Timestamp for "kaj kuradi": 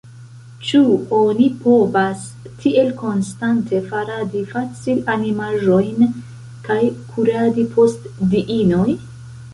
6.69-7.71